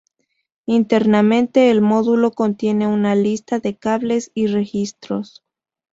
[0.65, 5.43] Internamente un módulo contiene una lista de cables y registros.